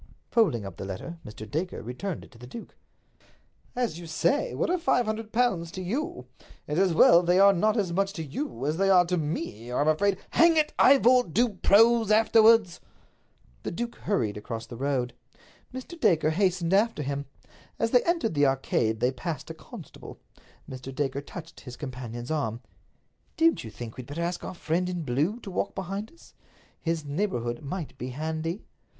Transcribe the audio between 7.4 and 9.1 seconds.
not as much to you as they are